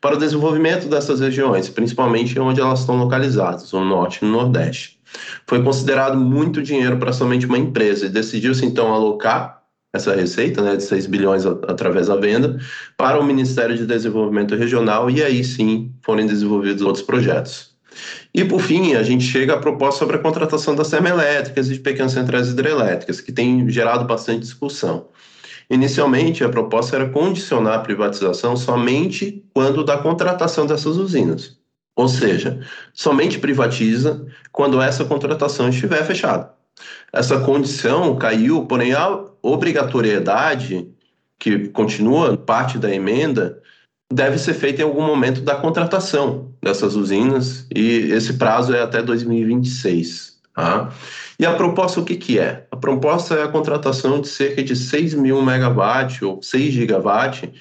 para 0.00 0.16
o 0.16 0.18
desenvolvimento 0.18 0.88
dessas 0.88 1.20
regiões, 1.20 1.68
principalmente 1.68 2.38
onde 2.38 2.60
elas 2.60 2.80
estão 2.80 2.96
localizadas, 2.96 3.72
no 3.72 3.84
norte 3.84 4.20
e 4.22 4.24
no 4.24 4.32
nordeste. 4.32 4.98
Foi 5.46 5.62
considerado 5.62 6.16
muito 6.16 6.62
dinheiro 6.62 6.98
para 6.98 7.12
somente 7.12 7.46
uma 7.46 7.58
empresa 7.58 8.06
e 8.06 8.08
decidiu-se 8.08 8.64
então 8.64 8.92
alocar 8.92 9.62
essa 9.92 10.14
receita 10.14 10.62
né, 10.62 10.76
de 10.76 10.82
6 10.82 11.06
bilhões 11.06 11.46
através 11.46 12.08
da 12.08 12.16
venda 12.16 12.58
para 12.96 13.18
o 13.18 13.24
Ministério 13.24 13.76
de 13.76 13.86
Desenvolvimento 13.86 14.54
Regional 14.54 15.10
e 15.10 15.22
aí 15.22 15.42
sim 15.42 15.92
foram 16.02 16.26
desenvolvidos 16.26 16.82
outros 16.82 17.04
projetos. 17.04 17.76
E 18.34 18.44
por 18.44 18.60
fim, 18.60 18.94
a 18.94 19.02
gente 19.02 19.24
chega 19.24 19.54
à 19.54 19.58
proposta 19.58 19.98
sobre 19.98 20.16
a 20.16 20.20
contratação 20.20 20.74
das 20.74 20.90
termoelétricas 20.90 21.68
e 21.68 21.74
de 21.74 21.80
pequenas 21.80 22.12
centrais 22.12 22.48
hidrelétricas, 22.48 23.20
que 23.20 23.32
tem 23.32 23.68
gerado 23.68 24.04
bastante 24.04 24.40
discussão. 24.40 25.08
Inicialmente, 25.70 26.42
a 26.42 26.48
proposta 26.48 26.96
era 26.96 27.10
condicionar 27.10 27.74
a 27.74 27.82
privatização 27.82 28.56
somente 28.56 29.44
quando 29.52 29.84
da 29.84 29.98
contratação 29.98 30.66
dessas 30.66 30.96
usinas. 30.96 31.58
Ou 31.94 32.08
seja, 32.08 32.60
somente 32.94 33.38
privatiza 33.38 34.24
quando 34.52 34.80
essa 34.80 35.04
contratação 35.04 35.68
estiver 35.68 36.04
fechada. 36.04 36.54
Essa 37.12 37.40
condição 37.40 38.16
caiu, 38.16 38.64
porém 38.66 38.92
a 38.92 39.24
obrigatoriedade, 39.42 40.88
que 41.38 41.68
continua 41.68 42.36
parte 42.36 42.78
da 42.78 42.92
emenda, 42.92 43.60
deve 44.12 44.38
ser 44.38 44.54
feita 44.54 44.82
em 44.82 44.84
algum 44.84 45.06
momento 45.06 45.40
da 45.40 45.56
contratação 45.56 46.54
dessas 46.62 46.94
usinas 46.94 47.66
e 47.74 48.10
esse 48.12 48.34
prazo 48.34 48.74
é 48.74 48.82
até 48.82 49.02
2026. 49.02 50.27
Tá? 50.58 50.92
E 51.38 51.46
a 51.46 51.54
proposta 51.54 52.00
o 52.00 52.04
que, 52.04 52.16
que 52.16 52.36
é? 52.36 52.66
A 52.72 52.76
proposta 52.76 53.36
é 53.36 53.44
a 53.44 53.48
contratação 53.48 54.20
de 54.20 54.26
cerca 54.26 54.60
de 54.60 54.74
6 54.74 55.14
mil 55.14 55.40
megawatts 55.40 56.20
ou 56.20 56.42
6 56.42 56.74
gigawatt 56.74 57.52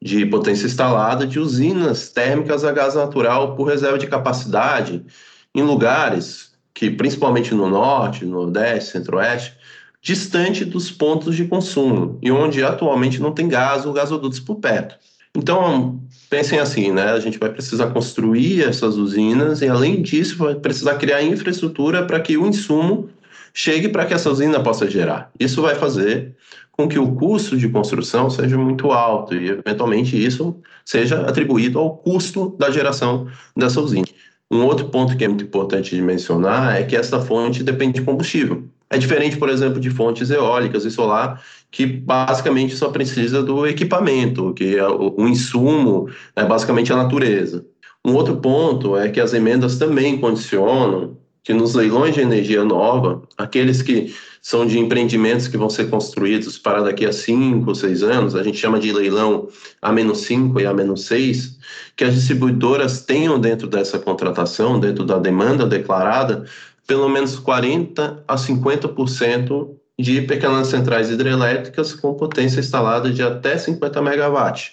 de 0.00 0.24
potência 0.26 0.66
instalada 0.66 1.26
de 1.26 1.40
usinas 1.40 2.08
térmicas 2.10 2.64
a 2.64 2.70
gás 2.70 2.94
natural 2.94 3.56
por 3.56 3.64
reserva 3.64 3.98
de 3.98 4.06
capacidade 4.06 5.04
em 5.52 5.62
lugares 5.62 6.52
que, 6.72 6.88
principalmente 6.88 7.52
no 7.52 7.68
norte, 7.68 8.24
no 8.24 8.42
nordeste, 8.42 8.92
centro-oeste, 8.92 9.56
distante 10.00 10.64
dos 10.64 10.88
pontos 10.88 11.34
de 11.34 11.48
consumo 11.48 12.16
e 12.22 12.30
onde 12.30 12.62
atualmente 12.62 13.20
não 13.20 13.32
tem 13.32 13.48
gás 13.48 13.84
ou 13.84 13.92
gasodutos 13.92 14.38
por 14.38 14.60
perto. 14.60 14.94
Então, 15.36 16.00
pensem 16.28 16.58
assim, 16.58 16.92
né? 16.92 17.10
A 17.10 17.20
gente 17.20 17.38
vai 17.38 17.50
precisar 17.50 17.90
construir 17.90 18.62
essas 18.62 18.96
usinas 18.96 19.62
e, 19.62 19.68
além 19.68 20.02
disso, 20.02 20.36
vai 20.38 20.54
precisar 20.54 20.96
criar 20.96 21.22
infraestrutura 21.22 22.04
para 22.04 22.20
que 22.20 22.36
o 22.36 22.46
insumo 22.46 23.08
chegue 23.54 23.88
para 23.88 24.04
que 24.06 24.14
essa 24.14 24.30
usina 24.30 24.62
possa 24.62 24.90
gerar. 24.90 25.30
Isso 25.38 25.62
vai 25.62 25.74
fazer 25.74 26.36
com 26.72 26.88
que 26.88 26.98
o 26.98 27.14
custo 27.14 27.56
de 27.56 27.68
construção 27.68 28.30
seja 28.30 28.56
muito 28.56 28.90
alto 28.90 29.34
e, 29.34 29.50
eventualmente, 29.50 30.16
isso 30.16 30.56
seja 30.84 31.20
atribuído 31.22 31.78
ao 31.78 31.96
custo 31.96 32.56
da 32.58 32.70
geração 32.70 33.28
dessa 33.56 33.80
usina. 33.80 34.06
Um 34.50 34.64
outro 34.64 34.88
ponto 34.88 35.16
que 35.16 35.24
é 35.24 35.28
muito 35.28 35.44
importante 35.44 35.94
de 35.94 36.02
mencionar 36.02 36.80
é 36.80 36.84
que 36.84 36.96
essa 36.96 37.20
fonte 37.20 37.62
depende 37.62 38.00
de 38.00 38.02
combustível. 38.02 38.68
É 38.90 38.98
diferente, 38.98 39.36
por 39.36 39.48
exemplo, 39.48 39.78
de 39.78 39.88
fontes 39.88 40.30
eólicas 40.30 40.84
e 40.84 40.90
solar, 40.90 41.40
que 41.70 41.86
basicamente 41.86 42.74
só 42.74 42.88
precisa 42.88 43.40
do 43.40 43.64
equipamento, 43.64 44.52
que 44.52 44.76
é 44.76 44.86
o, 44.86 45.28
insumo 45.28 46.08
é 46.34 46.44
basicamente 46.44 46.92
a 46.92 46.96
natureza. 46.96 47.64
Um 48.04 48.14
outro 48.14 48.36
ponto 48.38 48.96
é 48.96 49.08
que 49.08 49.20
as 49.20 49.32
emendas 49.32 49.78
também 49.78 50.18
condicionam 50.18 51.16
que 51.44 51.54
nos 51.54 51.74
leilões 51.74 52.14
de 52.14 52.20
energia 52.20 52.64
nova, 52.64 53.22
aqueles 53.38 53.80
que 53.80 54.14
são 54.42 54.66
de 54.66 54.78
empreendimentos 54.78 55.48
que 55.48 55.56
vão 55.56 55.68
ser 55.68 55.88
construídos 55.90 56.58
para 56.58 56.82
daqui 56.82 57.06
a 57.06 57.12
5 57.12 57.68
ou 57.68 57.74
6 57.74 58.02
anos, 58.02 58.34
a 58.34 58.42
gente 58.42 58.58
chama 58.58 58.78
de 58.78 58.92
leilão 58.92 59.48
A-5 59.82 60.60
e 60.60 60.66
A-6, 60.66 61.56
que 61.94 62.04
as 62.04 62.14
distribuidoras 62.14 63.02
tenham 63.02 63.38
dentro 63.38 63.66
dessa 63.66 63.98
contratação, 63.98 64.80
dentro 64.80 65.04
da 65.04 65.18
demanda 65.18 65.66
declarada, 65.66 66.44
pelo 66.90 67.08
menos 67.08 67.38
40 67.38 68.24
a 68.26 68.34
50% 68.34 69.68
de 69.96 70.22
pequenas 70.22 70.66
centrais 70.66 71.08
hidrelétricas 71.08 71.94
com 71.94 72.14
potência 72.14 72.58
instalada 72.58 73.12
de 73.12 73.22
até 73.22 73.56
50 73.56 74.02
megawatts. 74.02 74.72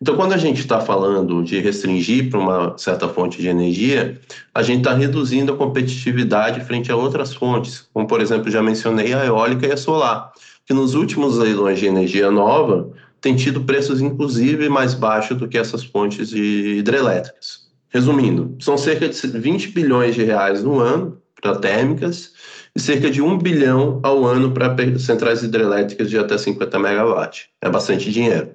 Então, 0.00 0.16
quando 0.16 0.32
a 0.32 0.38
gente 0.38 0.60
está 0.60 0.80
falando 0.80 1.44
de 1.44 1.60
restringir 1.60 2.30
para 2.30 2.38
uma 2.38 2.78
certa 2.78 3.06
fonte 3.06 3.42
de 3.42 3.48
energia, 3.48 4.18
a 4.54 4.62
gente 4.62 4.78
está 4.78 4.94
reduzindo 4.94 5.52
a 5.52 5.56
competitividade 5.58 6.64
frente 6.64 6.90
a 6.90 6.96
outras 6.96 7.34
fontes, 7.34 7.86
como, 7.92 8.06
por 8.06 8.22
exemplo, 8.22 8.50
já 8.50 8.62
mencionei 8.62 9.12
a 9.12 9.22
eólica 9.26 9.66
e 9.66 9.72
a 9.72 9.76
solar, 9.76 10.32
que 10.64 10.72
nos 10.72 10.94
últimos 10.94 11.36
leilões 11.36 11.78
de 11.78 11.84
energia 11.84 12.30
nova 12.30 12.90
têm 13.20 13.36
tido 13.36 13.60
preços, 13.60 14.00
inclusive, 14.00 14.70
mais 14.70 14.94
baixos 14.94 15.36
do 15.36 15.46
que 15.46 15.58
essas 15.58 15.84
fontes 15.84 16.32
hidrelétricas. 16.32 17.70
Resumindo, 17.90 18.56
são 18.58 18.78
cerca 18.78 19.06
de 19.06 19.26
20 19.26 19.68
bilhões 19.68 20.14
de 20.14 20.24
reais 20.24 20.64
no 20.64 20.80
ano 20.80 21.20
para 21.42 21.56
térmicas 21.56 22.32
e 22.74 22.80
cerca 22.80 23.10
de 23.10 23.20
1 23.20 23.36
bilhão 23.38 24.00
ao 24.02 24.24
ano 24.24 24.52
para 24.52 24.74
centrais 24.98 25.42
hidrelétricas 25.42 26.08
de 26.08 26.16
até 26.16 26.38
50 26.38 26.78
megawatts. 26.78 27.48
É 27.60 27.68
bastante 27.68 28.10
dinheiro. 28.10 28.50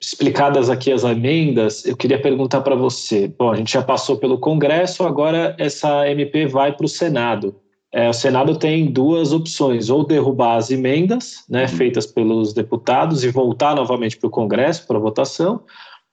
Explicadas 0.00 0.68
aqui 0.68 0.92
as 0.92 1.02
emendas, 1.02 1.86
eu 1.86 1.96
queria 1.96 2.20
perguntar 2.20 2.60
para 2.60 2.74
você. 2.76 3.26
Bom, 3.26 3.50
a 3.50 3.56
gente 3.56 3.72
já 3.72 3.82
passou 3.82 4.18
pelo 4.18 4.38
Congresso, 4.38 5.04
agora 5.04 5.56
essa 5.58 6.08
MP 6.08 6.46
vai 6.46 6.76
para 6.76 6.84
o 6.84 6.88
Senado. 6.88 7.56
É, 7.90 8.10
o 8.10 8.12
Senado 8.12 8.58
tem 8.58 8.92
duas 8.92 9.32
opções: 9.32 9.88
ou 9.88 10.04
derrubar 10.04 10.56
as 10.56 10.70
emendas 10.70 11.44
né, 11.48 11.62
uhum. 11.62 11.68
feitas 11.68 12.04
pelos 12.04 12.52
deputados 12.52 13.24
e 13.24 13.30
voltar 13.30 13.74
novamente 13.74 14.18
para 14.18 14.28
o 14.28 14.30
Congresso 14.30 14.86
para 14.86 14.98
votação, 14.98 15.62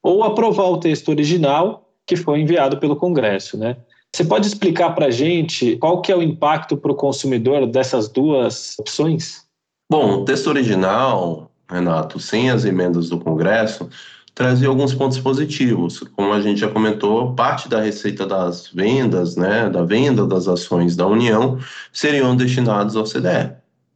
ou 0.01 0.24
aprovar 0.24 0.70
o 0.70 0.77
texto 0.77 1.10
original 1.10 1.89
que 2.08 2.15
foi 2.15 2.39
enviado 2.39 2.77
pelo 2.77 2.96
Congresso. 2.96 3.58
Né? 3.58 3.75
Você 4.15 4.24
pode 4.24 4.46
explicar 4.46 4.91
para 4.91 5.08
a 5.08 5.12
gente 5.12 5.75
qual 5.77 6.00
que 6.00 6.12
é 6.12 6.15
o 6.15 6.22
impacto 6.22 6.77
para 6.77 6.91
o 6.91 6.96
consumidor 6.96 7.65
dessas 7.65 8.08
duas 8.08 8.77
opções? 8.77 9.43
Bom, 9.89 10.22
o 10.22 10.25
texto 10.25 10.48
original, 10.48 11.51
Renato, 11.67 12.20
sem 12.20 12.51
as 12.51 12.63
emendas 12.63 13.10
do 13.10 13.20
Congresso, 13.20 13.89
trazia 14.36 14.67
alguns 14.67 14.93
pontos 14.93 15.17
positivos. 15.17 16.00
Como 16.15 16.32
a 16.32 16.41
gente 16.41 16.60
já 16.60 16.67
comentou, 16.67 17.34
parte 17.34 17.67
da 17.67 17.82
receita 17.82 18.25
das 18.25 18.67
vendas, 18.67 19.36
né, 19.36 19.67
da 19.67 19.84
venda 19.84 20.27
das 20.27 20.48
ações 20.48 20.96
da 20.96 21.08
União, 21.08 21.58
seriam 21.91 22.36
destinados 22.36 22.96
ao 22.96 23.05
CDE. 23.05 23.51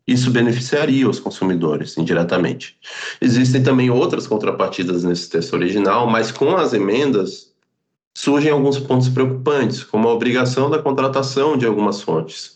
Isso 0.08 0.32
beneficiaria 0.32 1.08
os 1.08 1.20
consumidores 1.20 1.96
indiretamente. 1.96 2.76
Existem 3.22 3.62
também 3.62 3.92
outras 3.92 4.26
contrapartidas 4.26 5.04
nesse 5.04 5.30
texto 5.30 5.54
original, 5.54 6.08
mas 6.08 6.32
com 6.32 6.56
as 6.56 6.74
emendas 6.74 7.47
surgem 8.18 8.50
alguns 8.50 8.80
pontos 8.80 9.10
preocupantes, 9.10 9.84
como 9.84 10.08
a 10.08 10.12
obrigação 10.12 10.72
da 10.72 10.82
contratação 10.82 11.56
de 11.56 11.68
algumas 11.68 12.02
fontes, 12.02 12.56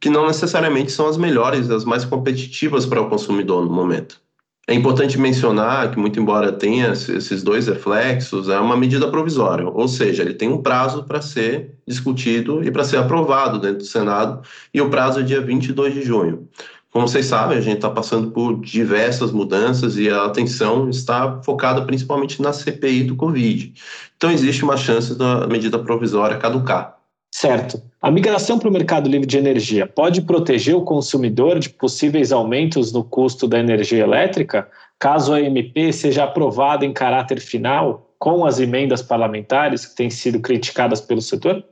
que 0.00 0.08
não 0.08 0.26
necessariamente 0.26 0.90
são 0.92 1.06
as 1.06 1.18
melhores, 1.18 1.70
as 1.70 1.84
mais 1.84 2.06
competitivas 2.06 2.86
para 2.86 3.02
o 3.02 3.10
consumidor 3.10 3.66
no 3.66 3.70
momento. 3.70 4.18
É 4.66 4.72
importante 4.72 5.18
mencionar 5.18 5.90
que, 5.90 5.98
muito 5.98 6.18
embora 6.18 6.50
tenha 6.50 6.92
esses 6.92 7.42
dois 7.42 7.66
reflexos, 7.66 8.48
é 8.48 8.58
uma 8.58 8.78
medida 8.78 9.10
provisória, 9.10 9.68
ou 9.68 9.86
seja, 9.86 10.22
ele 10.22 10.32
tem 10.32 10.48
um 10.48 10.62
prazo 10.62 11.04
para 11.04 11.20
ser 11.20 11.74
discutido 11.86 12.64
e 12.64 12.70
para 12.70 12.82
ser 12.82 12.96
aprovado 12.96 13.58
dentro 13.58 13.78
do 13.78 13.84
Senado, 13.84 14.40
e 14.72 14.80
o 14.80 14.88
prazo 14.88 15.20
é 15.20 15.22
dia 15.22 15.42
22 15.42 15.92
de 15.92 16.00
junho. 16.02 16.48
Como 16.94 17.08
vocês 17.08 17.26
sabem, 17.26 17.58
a 17.58 17.60
gente 17.60 17.78
está 17.78 17.90
passando 17.90 18.30
por 18.30 18.60
diversas 18.60 19.32
mudanças 19.32 19.98
e 19.98 20.08
a 20.08 20.26
atenção 20.26 20.88
está 20.88 21.42
focada 21.42 21.84
principalmente 21.84 22.40
na 22.40 22.52
CPI 22.52 23.02
do 23.02 23.16
Covid. 23.16 23.74
Então, 24.16 24.30
existe 24.30 24.62
uma 24.62 24.76
chance 24.76 25.18
da 25.18 25.44
medida 25.48 25.76
provisória 25.76 26.38
caducar. 26.38 26.96
Certo. 27.32 27.82
A 28.00 28.12
migração 28.12 28.60
para 28.60 28.68
o 28.68 28.72
mercado 28.72 29.10
livre 29.10 29.26
de 29.26 29.36
energia 29.36 29.88
pode 29.88 30.22
proteger 30.22 30.76
o 30.76 30.82
consumidor 30.82 31.58
de 31.58 31.68
possíveis 31.68 32.30
aumentos 32.30 32.92
no 32.92 33.02
custo 33.02 33.48
da 33.48 33.58
energia 33.58 34.04
elétrica, 34.04 34.68
caso 34.96 35.32
a 35.32 35.40
MP 35.40 35.92
seja 35.92 36.22
aprovada 36.22 36.86
em 36.86 36.92
caráter 36.92 37.40
final, 37.40 38.14
com 38.20 38.46
as 38.46 38.60
emendas 38.60 39.02
parlamentares 39.02 39.84
que 39.84 39.96
têm 39.96 40.10
sido 40.10 40.38
criticadas 40.38 41.00
pelo 41.00 41.20
setor? 41.20 41.64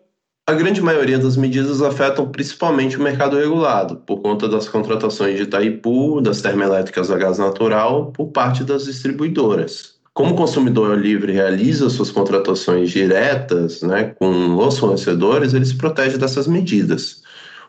A 0.44 0.54
grande 0.54 0.82
maioria 0.82 1.20
das 1.20 1.36
medidas 1.36 1.80
afetam 1.80 2.28
principalmente 2.28 2.96
o 2.96 3.02
mercado 3.02 3.36
regulado, 3.36 3.96
por 3.98 4.20
conta 4.20 4.48
das 4.48 4.68
contratações 4.68 5.36
de 5.36 5.44
Itaipu, 5.44 6.20
das 6.20 6.42
termoelétricas 6.42 7.12
a 7.12 7.16
gás 7.16 7.38
natural, 7.38 8.06
por 8.06 8.26
parte 8.32 8.64
das 8.64 8.86
distribuidoras. 8.86 9.94
Como 10.12 10.32
o 10.32 10.36
consumidor 10.36 10.98
livre 10.98 11.32
realiza 11.32 11.88
suas 11.88 12.10
contratações 12.10 12.90
diretas 12.90 13.82
né, 13.82 14.14
com 14.18 14.56
os 14.56 14.78
fornecedores, 14.80 15.54
ele 15.54 15.64
se 15.64 15.76
protege 15.76 16.18
dessas 16.18 16.48
medidas. 16.48 17.22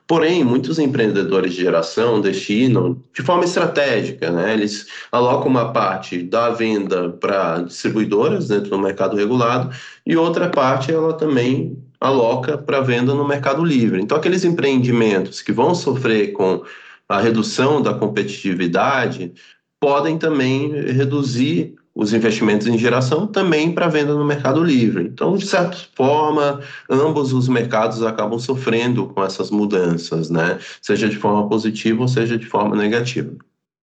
Porém, 0.07 0.43
muitos 0.43 0.79
empreendedores 0.79 1.53
de 1.53 1.61
geração 1.61 2.19
destinam 2.19 3.01
de 3.13 3.21
forma 3.21 3.45
estratégica, 3.45 4.31
né? 4.31 4.51
Eles 4.51 4.87
alocam 5.11 5.47
uma 5.47 5.71
parte 5.71 6.21
da 6.21 6.49
venda 6.49 7.09
para 7.09 7.61
distribuidoras 7.61 8.49
dentro 8.49 8.71
do 8.71 8.79
mercado 8.79 9.15
regulado 9.15 9.73
e 10.05 10.17
outra 10.17 10.49
parte 10.49 10.91
ela 10.91 11.13
também 11.13 11.77
aloca 12.03 12.57
para 12.57 12.81
venda 12.81 13.13
no 13.13 13.25
mercado 13.25 13.63
livre. 13.63 14.01
Então, 14.01 14.17
aqueles 14.17 14.43
empreendimentos 14.43 15.41
que 15.41 15.53
vão 15.53 15.73
sofrer 15.73 16.33
com 16.33 16.61
a 17.07 17.21
redução 17.21 17.81
da 17.81 17.93
competitividade 17.93 19.33
podem 19.79 20.17
também 20.17 20.69
reduzir 20.91 21.75
os 21.95 22.11
investimentos 22.11 22.67
em 22.67 22.77
geração 22.77 23.25
também 23.25 23.71
para 23.71 23.87
venda 23.87 24.13
no 24.15 24.25
mercado 24.25 24.61
livre. 24.61 25.05
Então, 25.05 25.37
de 25.37 25.45
certa 25.45 25.77
forma, 25.95 26.59
ambos 26.89 27.31
os 27.31 27.47
mercados 27.47 28.03
acabam 28.03 28.37
sofrendo 28.37 29.07
com 29.07 29.23
essas 29.23 29.49
mudanças, 29.49 30.29
né? 30.29 30.59
Seja 30.81 31.07
de 31.07 31.15
forma 31.15 31.47
positiva 31.47 32.01
ou 32.01 32.07
seja 32.07 32.37
de 32.37 32.45
forma 32.45 32.75
negativa. 32.75 33.31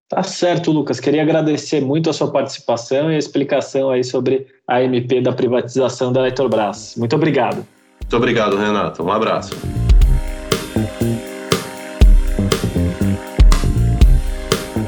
Tá 0.08 0.22
certo, 0.24 0.72
Lucas. 0.72 1.00
Queria 1.00 1.22
agradecer 1.22 1.80
muito 1.80 2.10
a 2.10 2.12
sua 2.12 2.30
participação 2.30 3.10
e 3.10 3.14
a 3.14 3.18
explicação 3.18 3.90
aí 3.90 4.02
sobre 4.04 4.46
a 4.66 4.82
MP 4.82 5.22
da 5.22 5.32
privatização 5.32 6.12
da 6.12 6.20
Eletrobras. 6.20 6.96
Muito 6.98 7.14
obrigado. 7.14 7.64
Muito 8.10 8.24
obrigado, 8.24 8.56
Renato. 8.56 9.04
Um 9.04 9.12
abraço. 9.12 9.54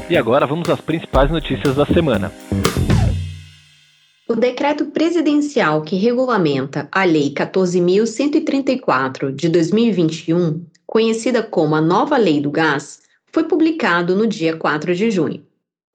E 0.09 0.17
agora 0.17 0.45
vamos 0.45 0.69
às 0.69 0.81
principais 0.81 1.31
notícias 1.31 1.73
da 1.73 1.85
semana. 1.85 2.33
O 4.27 4.35
decreto 4.35 4.87
presidencial 4.87 5.83
que 5.83 5.95
regulamenta 5.95 6.89
a 6.91 7.05
Lei 7.05 7.33
14.134 7.33 9.33
de 9.33 9.47
2021, 9.47 10.65
conhecida 10.85 11.41
como 11.41 11.75
a 11.75 11.81
Nova 11.81 12.17
Lei 12.17 12.41
do 12.41 12.51
Gás, 12.51 13.03
foi 13.31 13.45
publicado 13.45 14.17
no 14.17 14.27
dia 14.27 14.57
4 14.57 14.93
de 14.93 15.09
junho. 15.09 15.41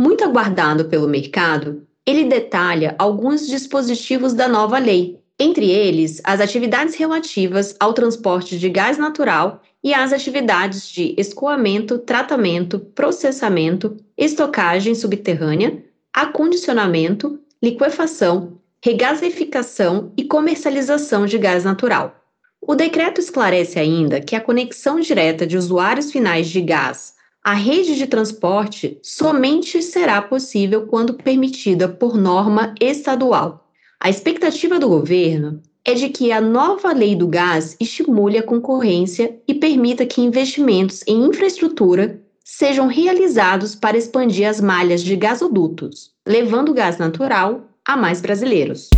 Muito 0.01 0.25
aguardado 0.25 0.87
pelo 0.87 1.07
mercado, 1.07 1.83
ele 2.07 2.25
detalha 2.25 2.95
alguns 2.99 3.47
dispositivos 3.47 4.33
da 4.33 4.49
nova 4.49 4.79
lei, 4.79 5.21
entre 5.39 5.71
eles 5.71 6.21
as 6.25 6.41
atividades 6.41 6.95
relativas 6.95 7.77
ao 7.79 7.93
transporte 7.93 8.59
de 8.59 8.69
gás 8.69 8.99
natural 8.99 9.63
e 9.83 9.95
as 9.95 10.13
atividades 10.13 10.89
de 10.91 11.15
escoamento, 11.17 11.99
tratamento, 11.99 12.79
processamento, 12.79 13.97
estocagem 14.17 14.95
subterrânea, 14.95 15.85
acondicionamento 16.13 17.39
liquefação, 17.63 18.59
regasificação 18.85 20.13
e 20.17 20.25
comercialização 20.25 21.27
de 21.27 21.37
gás 21.39 21.65
natural. 21.65 22.15
O 22.61 22.75
decreto 22.75 23.21
esclarece 23.21 23.79
ainda 23.79 24.21
que 24.21 24.37
a 24.37 24.41
conexão 24.41 25.01
direta 25.01 25.47
de 25.47 25.57
usuários 25.57 26.13
finais 26.13 26.49
de 26.49 26.61
gás 26.61 27.15
à 27.43 27.55
rede 27.55 27.97
de 27.97 28.07
transporte 28.07 28.99
somente 29.03 29.83
será 29.83 30.21
possível 30.23 30.87
quando 30.87 31.15
permitida 31.15 31.89
por 31.89 32.17
norma 32.17 32.75
estadual. 32.81 33.68
A 34.01 34.09
expectativa 34.09 34.79
do 34.79 34.89
governo 34.89 35.61
é 35.85 35.93
de 35.93 36.09
que 36.09 36.31
a 36.31 36.41
nova 36.41 36.93
lei 36.93 37.17
do 37.17 37.27
gás 37.27 37.77
estimule 37.81 38.39
a 38.39 38.43
concorrência 38.45 39.37
e 39.47 39.53
permita 39.53 40.07
que 40.07 40.21
investimentos 40.21 41.03
em 41.05 41.27
infraestrutura 41.27 42.23
sejam 42.45 42.87
realizados 42.87 43.75
para 43.75 43.99
expandir 43.99 44.49
as 44.49 44.61
malhas 44.61 45.03
de 45.03 45.17
gasodutos, 45.17 46.13
levando 46.25 46.73
gás 46.73 46.97
natural 46.97 47.65
a 47.85 47.97
mais 47.97 48.21
brasileiros. 48.21 48.89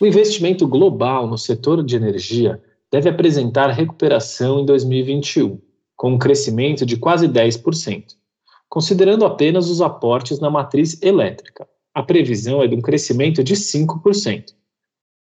O 0.00 0.06
investimento 0.06 0.64
global 0.68 1.26
no 1.26 1.36
setor 1.36 1.82
de 1.82 1.96
energia 1.96 2.62
deve 2.88 3.08
apresentar 3.08 3.66
recuperação 3.70 4.60
em 4.60 4.64
2021, 4.64 5.58
com 5.96 6.12
um 6.12 6.18
crescimento 6.18 6.86
de 6.86 6.96
quase 6.96 7.26
10%, 7.26 8.19
considerando 8.70 9.26
apenas 9.26 9.68
os 9.68 9.82
aportes 9.82 10.38
na 10.38 10.48
matriz 10.48 11.02
elétrica. 11.02 11.68
A 11.92 12.04
previsão 12.04 12.62
é 12.62 12.68
de 12.68 12.76
um 12.76 12.80
crescimento 12.80 13.42
de 13.42 13.54
5%. 13.54 14.54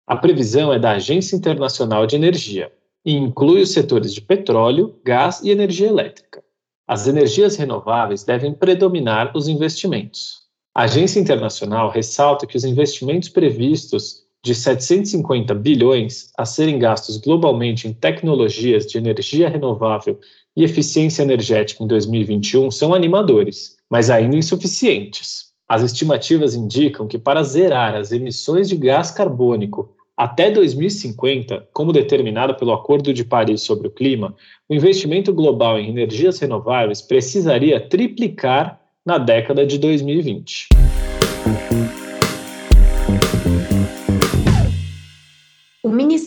A 0.06 0.16
previsão 0.16 0.72
é 0.72 0.78
da 0.78 0.92
Agência 0.92 1.34
Internacional 1.34 2.06
de 2.06 2.14
Energia 2.14 2.70
e 3.04 3.12
inclui 3.12 3.62
os 3.62 3.72
setores 3.72 4.12
de 4.12 4.20
petróleo, 4.20 5.00
gás 5.02 5.40
e 5.42 5.50
energia 5.50 5.88
elétrica. 5.88 6.44
As 6.86 7.06
energias 7.06 7.56
renováveis 7.56 8.22
devem 8.22 8.52
predominar 8.52 9.34
os 9.34 9.48
investimentos. 9.48 10.46
A 10.74 10.82
agência 10.84 11.18
internacional 11.18 11.90
ressalta 11.90 12.46
que 12.46 12.56
os 12.56 12.64
investimentos 12.64 13.28
previstos 13.30 14.24
de 14.44 14.54
750 14.54 15.54
bilhões 15.54 16.30
a 16.36 16.44
serem 16.44 16.78
gastos 16.78 17.16
globalmente 17.16 17.88
em 17.88 17.92
tecnologias 17.92 18.86
de 18.86 18.98
energia 18.98 19.48
renovável 19.48 20.18
e 20.58 20.64
eficiência 20.64 21.22
energética 21.22 21.84
em 21.84 21.86
2021 21.86 22.68
são 22.72 22.92
animadores, 22.92 23.76
mas 23.88 24.10
ainda 24.10 24.36
insuficientes. 24.36 25.52
As 25.68 25.84
estimativas 25.84 26.56
indicam 26.56 27.06
que 27.06 27.16
para 27.16 27.44
zerar 27.44 27.94
as 27.94 28.10
emissões 28.10 28.68
de 28.68 28.74
gás 28.74 29.12
carbônico 29.12 29.94
até 30.16 30.50
2050, 30.50 31.68
como 31.72 31.92
determinado 31.92 32.56
pelo 32.56 32.72
Acordo 32.72 33.14
de 33.14 33.24
Paris 33.24 33.62
sobre 33.62 33.86
o 33.86 33.90
Clima, 33.92 34.34
o 34.68 34.74
investimento 34.74 35.32
global 35.32 35.78
em 35.78 35.90
energias 35.90 36.40
renováveis 36.40 37.00
precisaria 37.00 37.78
triplicar 37.78 38.80
na 39.06 39.16
década 39.16 39.64
de 39.64 39.78
2020. 39.78 40.70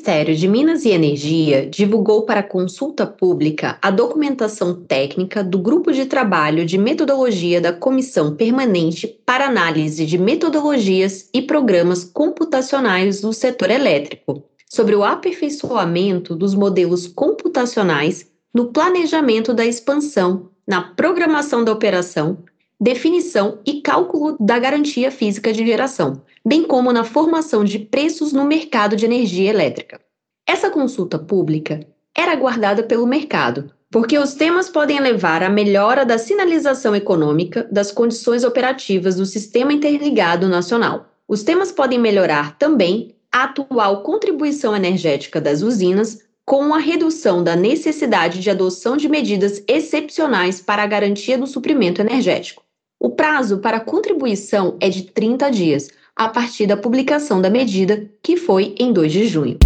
Ministério 0.01 0.35
de 0.35 0.47
Minas 0.47 0.83
e 0.83 0.89
Energia 0.89 1.67
divulgou 1.67 2.23
para 2.23 2.41
consulta 2.41 3.05
pública 3.05 3.77
a 3.79 3.91
documentação 3.91 4.73
técnica 4.73 5.43
do 5.43 5.59
Grupo 5.59 5.91
de 5.91 6.07
Trabalho 6.07 6.65
de 6.65 6.75
Metodologia 6.75 7.61
da 7.61 7.71
Comissão 7.71 8.35
Permanente 8.35 9.07
para 9.23 9.45
Análise 9.45 10.03
de 10.07 10.17
Metodologias 10.17 11.29
e 11.31 11.43
Programas 11.43 12.03
Computacionais 12.03 13.21
do 13.21 13.31
Setor 13.31 13.69
Elétrico, 13.69 14.43
sobre 14.67 14.95
o 14.95 15.03
aperfeiçoamento 15.03 16.35
dos 16.35 16.55
modelos 16.55 17.05
computacionais 17.05 18.25
no 18.51 18.73
planejamento 18.73 19.53
da 19.53 19.67
expansão, 19.67 20.49
na 20.67 20.81
programação 20.81 21.63
da 21.63 21.71
operação, 21.71 22.39
definição 22.81 23.59
e 23.63 23.79
cálculo 23.79 24.35
da 24.39 24.57
garantia 24.57 25.11
física 25.11 25.53
de 25.53 25.63
geração, 25.63 26.23
bem 26.43 26.63
como 26.63 26.91
na 26.91 27.03
formação 27.03 27.63
de 27.63 27.77
preços 27.77 28.33
no 28.33 28.43
mercado 28.43 28.95
de 28.95 29.05
energia 29.05 29.51
elétrica. 29.51 30.01
Essa 30.47 30.71
consulta 30.71 31.19
pública 31.19 31.85
era 32.17 32.31
aguardada 32.31 32.81
pelo 32.81 33.05
mercado, 33.05 33.71
porque 33.91 34.17
os 34.17 34.33
temas 34.33 34.67
podem 34.67 34.99
levar 34.99 35.43
à 35.43 35.49
melhora 35.49 36.03
da 36.03 36.17
sinalização 36.17 36.95
econômica 36.95 37.67
das 37.71 37.91
condições 37.91 38.43
operativas 38.43 39.15
do 39.15 39.27
Sistema 39.27 39.71
Interligado 39.71 40.49
Nacional. 40.49 41.05
Os 41.27 41.43
temas 41.43 41.71
podem 41.71 41.99
melhorar 41.99 42.57
também 42.57 43.13
a 43.31 43.43
atual 43.43 44.01
contribuição 44.01 44.75
energética 44.75 45.39
das 45.39 45.61
usinas 45.61 46.19
com 46.43 46.73
a 46.73 46.79
redução 46.79 47.43
da 47.43 47.55
necessidade 47.55 48.39
de 48.39 48.49
adoção 48.49 48.97
de 48.97 49.07
medidas 49.07 49.63
excepcionais 49.67 50.59
para 50.59 50.81
a 50.81 50.87
garantia 50.87 51.37
do 51.37 51.45
suprimento 51.45 52.01
energético. 52.01 52.63
O 53.03 53.09
prazo 53.09 53.57
para 53.57 53.79
contribuição 53.79 54.77
é 54.79 54.87
de 54.87 55.01
30 55.01 55.49
dias, 55.49 55.89
a 56.15 56.29
partir 56.29 56.67
da 56.67 56.77
publicação 56.77 57.41
da 57.41 57.49
medida, 57.49 58.07
que 58.21 58.37
foi 58.37 58.75
em 58.77 58.93
2 58.93 59.11
de 59.11 59.27
junho. 59.27 59.57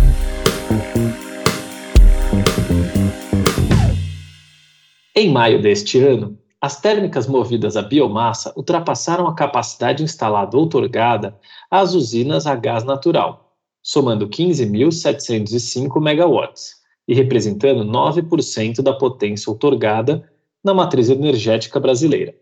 Em 5.13 5.30
maio 5.30 5.62
deste 5.62 6.00
ano, 6.00 6.39
as 6.62 6.80
térmicas 6.80 7.28
movidas 7.28 7.76
a 7.76 7.82
biomassa 7.82 8.54
ultrapassaram 8.56 9.28
a 9.28 9.36
capacidade 9.36 10.02
instalada 10.02 10.56
outorgada 10.56 11.38
às 11.69 11.93
usinas 11.93 12.48
a 12.48 12.56
gás 12.56 12.86
natural, 12.86 13.54
somando 13.84 14.30
15.705 14.30 16.02
megawatts 16.02 16.76
e 17.06 17.13
representando 17.13 17.84
9% 17.84 18.82
da 18.82 18.93
potência 18.93 19.52
outorgada 19.52 20.24
na 20.63 20.74
matriz 20.74 21.10
energética 21.10 21.82
brasileira. 21.82 22.34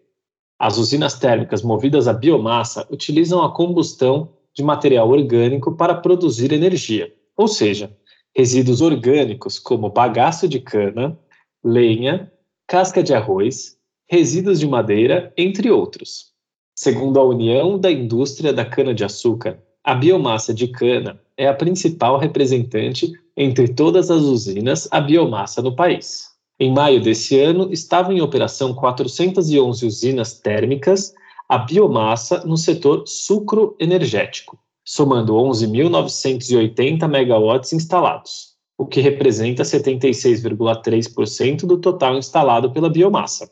As 0.64 0.78
usinas 0.78 1.20
térmicas 1.20 1.62
movidas 1.62 2.08
a 2.08 2.14
biomassa 2.14 2.88
utilizam 2.90 3.44
a 3.44 3.54
combustão 3.54 4.30
de 4.56 4.64
material 4.64 5.10
orgânico 5.10 5.76
para 5.76 5.94
produzir 5.94 6.54
energia, 6.54 7.14
ou 7.36 7.50
seja, 7.50 7.94
resíduos 8.34 8.80
orgânicos 8.80 9.60
como 9.60 9.90
bagaço 9.90 10.48
de 10.48 10.62
cana, 10.62 11.20
lenha, 11.62 12.32
casca 12.66 13.04
de 13.04 13.14
arroz, 13.14 13.76
resíduos 14.10 14.58
de 14.58 14.66
madeira, 14.66 15.34
entre 15.36 15.70
outros. 15.70 16.32
Segundo 16.74 17.20
a 17.20 17.26
União 17.26 17.78
da 17.78 17.92
Indústria 17.92 18.54
da 18.54 18.64
Cana-de-Açúcar, 18.64 19.62
a 19.84 19.94
biomassa 19.94 20.54
de 20.54 20.70
cana 20.70 21.20
é 21.36 21.46
a 21.46 21.54
principal 21.54 22.18
representante 22.18 23.12
entre 23.36 23.68
todas 23.68 24.10
as 24.10 24.22
usinas 24.22 24.88
a 24.94 25.02
biomassa 25.02 25.62
no 25.62 25.76
país. 25.76 26.33
Em 26.64 26.72
maio 26.72 27.02
desse 27.02 27.38
ano, 27.42 27.74
estavam 27.74 28.14
em 28.14 28.22
operação 28.22 28.74
411 28.74 29.86
usinas 29.86 30.40
térmicas 30.40 31.14
a 31.50 31.58
biomassa 31.58 32.42
no 32.46 32.56
setor 32.56 33.04
sucro 33.06 33.76
energético, 33.78 34.58
somando 34.82 35.34
11.980 35.34 37.06
megawatts 37.06 37.74
instalados, 37.74 38.54
o 38.78 38.86
que 38.86 39.02
representa 39.02 39.64
76,3% 39.64 41.66
do 41.66 41.78
total 41.80 42.18
instalado 42.18 42.72
pela 42.72 42.90
biomassa. 42.90 43.52